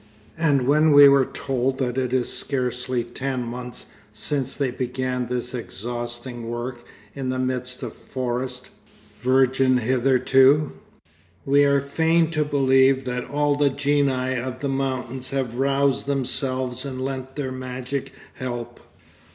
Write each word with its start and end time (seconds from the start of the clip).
And 0.39 0.67
when 0.67 0.93
we 0.93 1.07
were 1.07 1.27
told 1.27 1.77
that 1.77 1.95
it 1.95 2.11
is 2.11 2.33
scarcely 2.33 3.03
ten 3.03 3.43
months 3.43 3.91
since 4.11 4.55
they 4.55 4.71
began 4.71 5.27
this 5.27 5.53
exhausting 5.53 6.49
work 6.49 6.83
in 7.13 7.29
the 7.29 7.37
midst 7.37 7.83
of 7.83 7.93
forest, 7.93 8.71
virgin 9.19 9.77
hitherto, 9.77 10.71
we 11.45 11.65
are 11.65 11.81
fain 11.81 12.31
to 12.31 12.43
believe 12.43 13.05
that 13.05 13.29
all 13.29 13.55
the 13.55 13.69
Genii 13.69 14.39
of 14.39 14.57
the 14.57 14.69
mountains 14.69 15.29
have 15.29 15.59
roused 15.59 16.07
themselves 16.07 16.83
and 16.83 17.05
lent 17.05 17.35
their 17.35 17.51
magic 17.51 18.11
help. 18.33 18.79